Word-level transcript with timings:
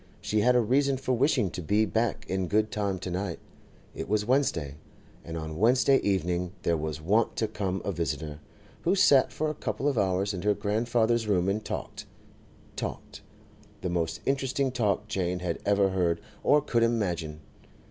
She 0.19 0.41
had 0.41 0.55
a 0.55 0.61
reason 0.61 0.97
for 0.97 1.13
wishing 1.13 1.51
to 1.51 1.61
be 1.61 1.85
back 1.85 2.25
in 2.27 2.47
good 2.47 2.71
time 2.71 2.97
to 2.97 3.11
night; 3.11 3.37
it 3.93 4.09
was 4.09 4.25
Wednesday, 4.25 4.77
and 5.23 5.37
on 5.37 5.59
Wednesday 5.59 5.97
evening 5.97 6.53
there 6.63 6.75
was 6.75 6.99
wont 6.99 7.35
to 7.35 7.47
come 7.47 7.83
a 7.85 7.91
visitor, 7.91 8.39
who 8.81 8.95
sat 8.95 9.31
for 9.31 9.51
a 9.51 9.53
couple 9.53 9.87
of 9.87 9.99
hours 9.99 10.33
in 10.33 10.41
her 10.41 10.55
grandfather's 10.55 11.27
room 11.27 11.47
and 11.47 11.63
talked, 11.63 12.07
talked—the 12.75 13.89
most 13.89 14.21
interesting 14.25 14.71
talk 14.71 15.07
Jane 15.07 15.37
had 15.37 15.59
ever 15.67 15.89
heard 15.89 16.19
or 16.43 16.61
could 16.63 16.81
imagine. 16.81 17.41